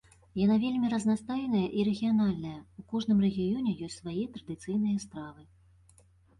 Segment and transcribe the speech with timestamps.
[0.43, 5.41] Яна вельмі разнастайная і рэгіянальная, у кожным рэгіёне ёсць свае традыцыйныя стравы.